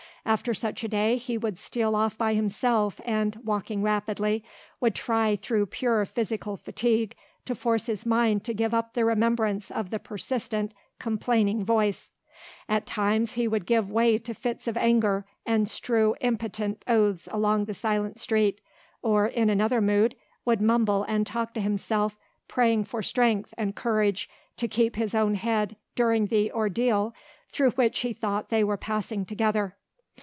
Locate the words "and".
3.05-3.35, 15.43-15.67, 21.07-21.25, 23.57-23.75